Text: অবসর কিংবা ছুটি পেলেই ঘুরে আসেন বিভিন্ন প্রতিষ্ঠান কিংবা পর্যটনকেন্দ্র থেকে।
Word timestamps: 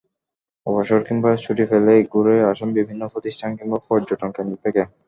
অবসর 0.65 0.99
কিংবা 1.07 1.31
ছুটি 1.43 1.63
পেলেই 1.69 2.01
ঘুরে 2.11 2.35
আসেন 2.51 2.69
বিভিন্ন 2.77 3.01
প্রতিষ্ঠান 3.13 3.49
কিংবা 3.57 3.77
পর্যটনকেন্দ্র 3.87 4.55
থেকে। 4.65 4.81